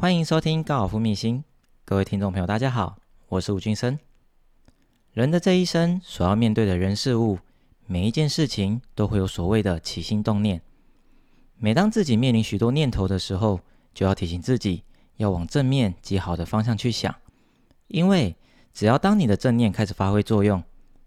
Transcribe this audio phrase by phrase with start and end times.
[0.00, 1.42] 欢迎收听高尔夫秘辛，
[1.84, 2.98] 各位听众朋友，大家好，
[3.30, 3.98] 我是吴俊生。
[5.10, 7.40] 人的这一生所要面对的人事物，
[7.84, 10.62] 每一件事情都会有所谓的起心动念。
[11.56, 13.58] 每当自己面临许多念头的时候，
[13.92, 14.84] 就要提醒自己
[15.16, 17.12] 要往正面及好的方向去想，
[17.88, 18.36] 因为
[18.72, 20.62] 只要当你的正念开始发挥作用，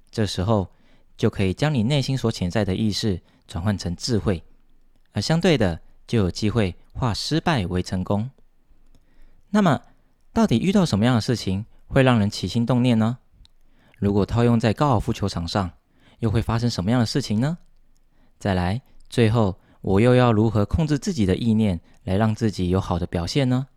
[0.09, 0.67] 这时候
[1.15, 4.43] 就可以将你内心所潜在的意识转换成智慧，
[5.13, 8.29] 而相对的就有机会化失败为成功。
[9.53, 9.81] 那么，
[10.31, 13.17] 到底遇到什么样的事情会让人起心动念呢？
[13.97, 15.69] 如果套用在高尔夫球场上，
[16.19, 17.57] 又会发生什么样的事情呢？
[18.39, 23.67] 再来，最后我又要如何控制自己的意念，来让自己有好的表现呢？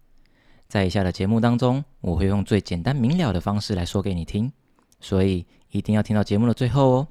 [0.69, 4.51] 在以下的节目当中，我会用最简单明了的方式来说给你听，
[5.01, 7.09] 所以一定要听到节目的最后哦。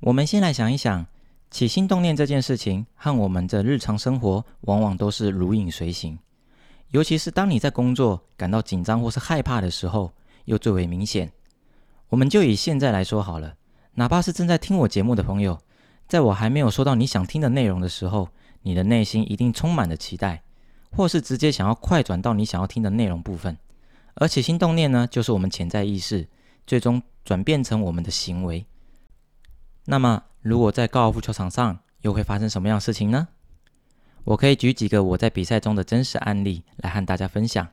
[0.00, 1.06] 我们先来想一想，
[1.50, 6.18] 起心动念这件事情和我们的日常生活往往都是如影随形。
[6.90, 10.12] 尤其是当你在工作感到紧张或是害怕的时候，
[10.44, 11.32] 又最为明显。
[12.08, 13.56] 我们就以现在来说好了，
[13.94, 15.58] 哪怕是正在听我节目的朋友，
[16.06, 18.28] 在我还没有说到你想听的内容的时候，
[18.62, 20.42] 你的内心一定充满了期待，
[20.92, 23.58] 或是直接想要快转到你想要听的内容部分。
[24.14, 26.26] 而起心动念呢，就是我们潜在意识
[26.66, 28.64] 最终转变成我们的行为。
[29.84, 33.28] 那么，如果在高尔夫球场上，又会发生什么样的事情呢？
[34.26, 37.66] 我可以举几个我在比赛中的真实案例来和大家分享。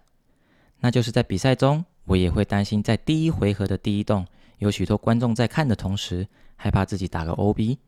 [0.81, 4.23] 那就是在比赛中，我也会担心在第一回合的第一洞
[4.59, 7.79] 有许多观众在看的同时，害怕自己打个 OB，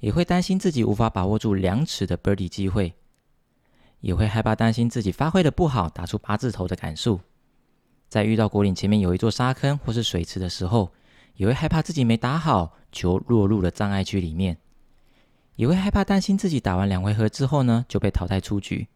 [0.00, 2.92] 也会担心自己无法把握住两尺的 birdie 机会，
[4.00, 7.18] 也会害怕担心自己发挥的不好，打出八字头的感受。
[8.10, 10.92] 在遇到果岭前面有一座沙坑或是水池的时候，
[11.36, 14.58] 也会害怕自己没打好，球落入了障碍区里面。
[15.58, 18.86] 也会害怕、担心自己打完两回合之后呢就被淘汰出局，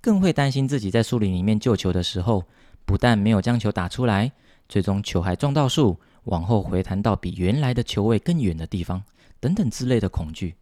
[0.00, 2.44] 更会担心自己在树林里面救球的时候，
[2.84, 4.32] 不但没有将球打出来，
[4.68, 9.00] 最终球还撞到树，往后回弹到比原来的球位更远的地方，
[9.38, 10.56] 等等之类的恐惧。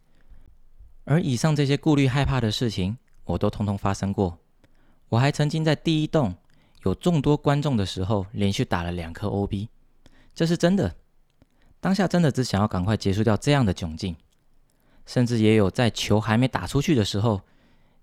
[1.05, 4.37] 而以上这些顾虑、害怕的事情，我都通通发生过。
[5.09, 6.35] 我还曾经在第一洞
[6.83, 9.69] 有众多观众的时候，连续打了两颗 OB，
[10.35, 10.95] 这是真的。
[11.79, 14.15] 当下真的只想要赶快结束掉这样的窘境。
[15.09, 17.41] 甚至也有在球还没打出去的时候，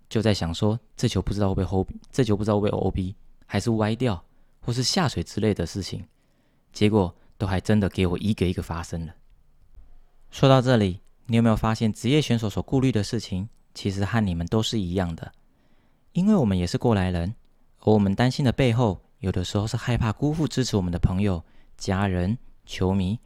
[0.09, 3.15] 就在想说这球不知道会不会 hold，这球不知道会不会 OB，
[3.47, 4.21] 还是歪掉，
[4.61, 6.05] 或是下水之类的事情，
[6.73, 9.15] 结果都还真的给我一个一个发生了。
[10.33, 15.31] 说到这里，你有没有发现职业选手所顾虑的事情，其实和你们都是一样的？
[16.11, 17.33] 因为我们也是过来人，
[17.83, 21.45] 而我们担心的背后，有的时候是害怕辜负支持我们的朋友、
[21.79, 23.17] 家人、球迷，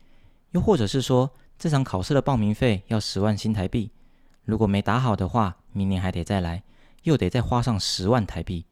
[0.51, 1.31] 又或者是说。
[1.61, 3.91] 这场考试的报名费要十万新台币，
[4.47, 6.63] 如果没打好的话，明年还得再来，
[7.03, 8.65] 又得再花上十万台币。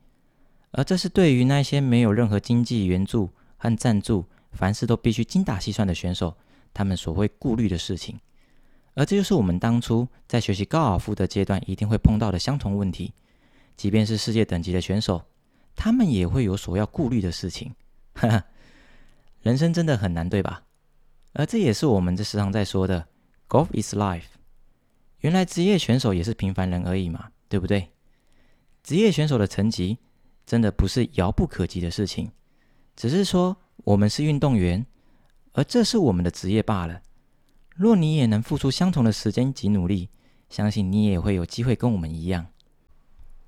[0.71, 3.28] 而这是对于那些没有任何经济援助
[3.59, 6.34] 和赞助，凡事都必须精打细算的选手，
[6.72, 8.19] 他们所会顾虑的事情。
[8.94, 13.12] 而这就是我们当初在学习高尔夫的阶段一定会碰到的相同问题。
[13.77, 15.22] 即便是世界等级的选手，
[15.77, 17.75] 他们也会有所要顾虑的事情。
[18.16, 18.44] 哈哈，
[19.43, 20.62] 人生真的很难，对吧？
[21.38, 23.06] 而这也是我们这时常在说的
[23.49, 24.25] ，Golf is life。
[25.21, 27.91] 原来职业选手也是平凡人而已嘛，对不对？
[28.82, 29.98] 职业选手的成绩
[30.44, 32.32] 真的不是遥不可及的事情，
[32.97, 34.84] 只是说我们是运动员，
[35.53, 37.03] 而这是我们的职业罢了。
[37.77, 40.09] 若你也能付出相同的时间及努力，
[40.50, 42.48] 相信你也会有机会跟我们一样。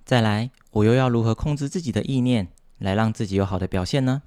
[0.04, 4.22] 再来，我又要如何控制自己的意念，来让自己有好的表现呢？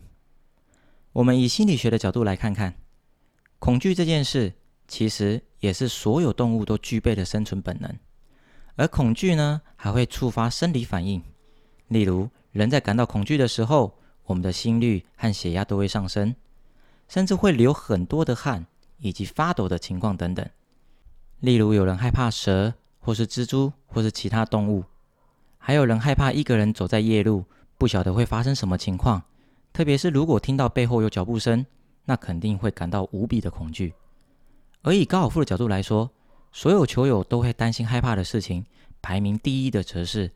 [1.13, 2.75] 我们以心理学的角度来看看。
[3.63, 4.51] 恐惧这件事，
[4.89, 7.97] 其实也是所有动物都具备的生存本能。
[8.75, 11.23] 而恐惧呢，还会触发生理反应，
[11.87, 16.35] 例如人在感到恐惧的时候，我们的心率和血压都会上升，
[17.07, 18.65] 甚至会流很多的汗，
[18.97, 20.45] 以及发抖的情况等等。
[21.39, 24.83] 例如有人害怕蛇，或是蜘蛛，或是其他动物；
[25.57, 27.45] 还有人害怕一个人走在夜路，
[27.77, 29.23] 不晓得会发生什么情况，
[29.71, 31.65] 特别是如果听到背后有脚步声。
[32.05, 33.93] 那肯定会感到无比的恐惧。
[34.81, 36.09] 而以高尔夫的角度来说，
[36.51, 38.65] 所有球友都会担心害怕的事情，
[39.01, 40.31] 排名第一的则是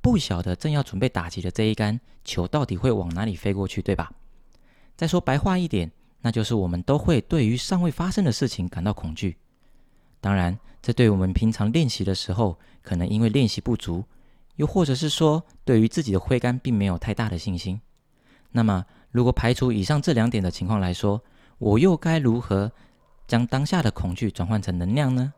[0.00, 4.12] 不晓得正要准备打击的这一杆球到底会往哪里飞过去，对吧？
[4.96, 5.90] 再说白话一点，
[6.20, 9.36] 那就是我们都会对于尚未发生的事情感到恐惧。
[10.20, 14.04] 当然，这对我们平常练习的时候，可能因为练习不足，
[14.56, 17.80] 又或者是说对于自己的挥杆并没有太大的信心。
[18.50, 21.22] 那么，如果排除以上这两点的情况来说，
[21.58, 22.72] 我又该如何
[23.28, 25.32] 将当下的恐惧转换成能量呢？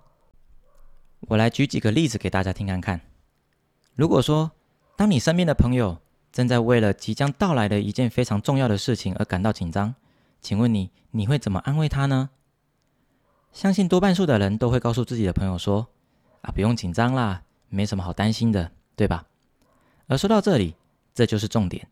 [1.28, 3.00] 我来举几个例子给大家听看看。
[3.94, 4.52] 如果说
[4.96, 5.98] 当你身边的朋友
[6.32, 9.94] 正在为了即将到来的一件非常重要的事情而感到紧张，
[10.40, 12.30] 请问你你会怎么安慰他呢？
[13.52, 15.86] 相信多半数的人都会告诉自己的朋友说
[16.42, 19.26] ：“啊，不用紧张啦，没什么好担心的，对吧？”
[20.06, 20.74] 而说到这里，
[21.14, 21.88] 这就是重点。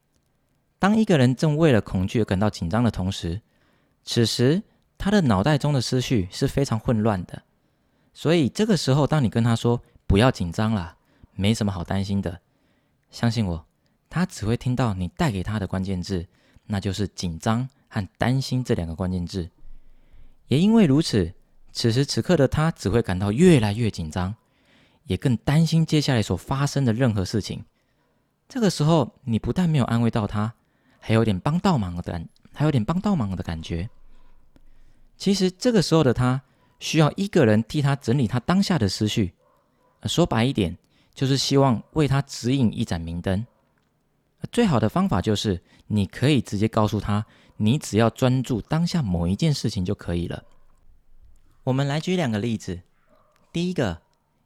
[0.83, 3.41] 当一个人正为了恐惧而感到紧张的同时，
[4.03, 4.61] 此时
[4.99, 7.41] 他的脑袋中的思绪是非常混乱的。
[8.13, 10.97] 所以这个时候，当你跟他说“不要紧张啦，
[11.37, 12.41] 没什么好担心的”，
[13.13, 13.65] 相信我，
[14.11, 16.27] 他只会听到你带给他的关键字，
[16.67, 19.49] 那就是紧张和担心这两个关键字。
[20.49, 21.33] 也因为如此，
[21.71, 24.35] 此时此刻的他只会感到越来越紧张，
[25.05, 27.65] 也更担心接下来所发生的任何事情。
[28.49, 30.53] 这个时候，你不但没有安慰到他，
[31.03, 33.91] 还有点帮倒忙的感，还有点帮倒忙的感觉。
[35.19, 36.41] 其实这个时候的他。
[36.83, 39.35] 需要一个人替他整理他当下的思绪，
[40.07, 40.77] 说白一点，
[41.15, 43.47] 就是希望为他指引一盏明灯。
[44.51, 47.25] 最好的方法就是，你可以直接告诉他，
[47.57, 50.43] 你只要专注当下某一件事情就可以了。
[51.63, 52.81] 我们来举两个例子。
[53.53, 54.03] 第一个，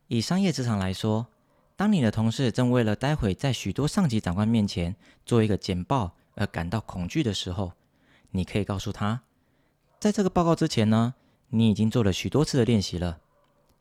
[0.08, 1.28] 以商业职场来说，
[1.74, 4.94] 当你的同事正为了待会在许多上级长官面前
[5.24, 7.72] 做一个简报而感到恐惧的时候，
[8.30, 9.22] 你可以告诉他，
[9.98, 11.14] 在这个报告之前呢。
[11.48, 13.20] 你已经做了许多次的练习了，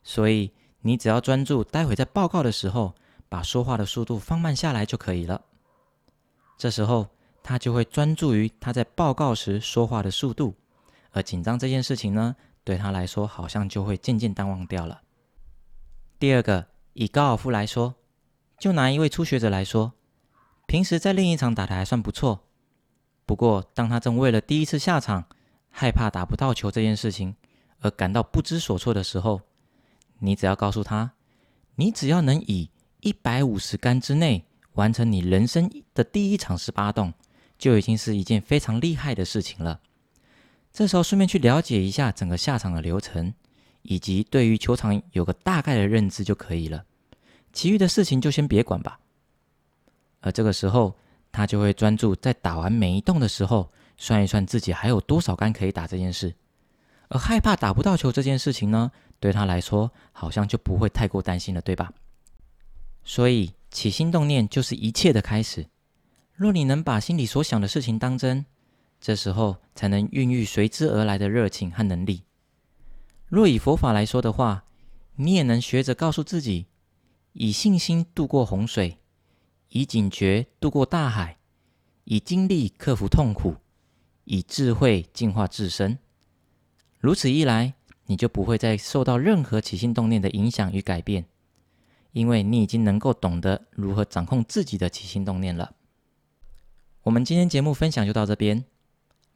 [0.04, 2.94] 所以你只要专注，待会在报告的时候，
[3.28, 5.42] 把说话的速度放慢下来就可以了。
[6.56, 7.08] 这时候
[7.42, 10.54] 他就会专注于他在报告时说话的速度，
[11.10, 15.02] 而紧张这件事情呢，对他来说好像就会渐渐淡忘掉了。
[16.20, 17.96] 第二个，以高尔夫来说，
[18.60, 19.94] 就拿一位初学者来说，
[20.66, 22.45] 平时在另一场打的还算不错，
[23.26, 25.26] 不过当他正为了第一次下场，
[25.68, 27.36] 害怕打不到球这件事情。
[27.80, 29.42] 而感到不知所措的时候，
[30.20, 31.12] 你只要告诉他，
[31.74, 32.70] 你只要能以
[33.00, 37.12] 一百五十杆之内完成你人生的第一场十八洞，
[37.58, 39.80] 就已经是一件非常厉害的事情了。
[40.72, 43.34] 这时候顺便去了解一下整个下场的流程，
[43.82, 46.84] 以及对于球场有个大概的认知就可以了。
[47.52, 48.98] 其余的事情就先别管吧。
[50.20, 50.96] 而这个时候，
[51.36, 56.34] 他就会专注在打完每一洞的时候，算一算自己还有多少杆可以打这件事。
[57.08, 58.90] 而害怕打不到球这件事情呢，
[59.20, 61.92] 对他来说好像就不会太过担心了，对吧？
[63.04, 65.66] 所以起心动念就是一切的开始。
[66.34, 68.46] 若你能把心里所想的事情当真，
[68.98, 72.22] 这时候才能孕育随之而来的热情和能力。
[73.28, 74.64] 若以佛法来说的话，
[75.16, 76.66] 你也能学着告诉自己：
[77.34, 78.98] 以信心渡过洪水，
[79.76, 81.36] 以警觉渡过大海，
[82.04, 83.56] 以精力克服痛苦，
[84.24, 85.98] 以智慧净化自身。
[86.98, 87.74] 如此一来，
[88.06, 91.26] 你就不会再受到任何起心动念的影响与改变，
[92.12, 95.74] 因为你已经能够懂得如何掌控自己的起心动念了。
[97.02, 98.64] 我们今天节目分享就到这边。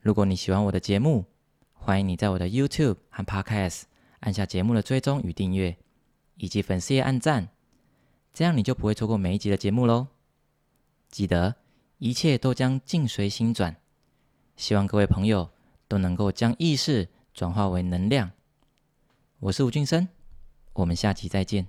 [0.01, 1.27] 如果你喜欢我的节目，
[1.75, 3.83] 欢迎你在我的 YouTube 和 Podcast
[4.21, 5.77] 按下节目的追踪与订阅，
[6.37, 7.51] 以及粉丝页按赞，
[8.33, 10.07] 这样你就不会错过每一集的节目喽。
[11.11, 11.57] 记得，
[11.99, 13.77] 一切都将境随心转。
[14.57, 15.51] 希望各位朋友
[15.89, 17.09] 都能够将意识。
[17.33, 18.33] 转化为能量。
[19.39, 20.09] 我是吴俊生，
[20.73, 21.69] 我们下期再见。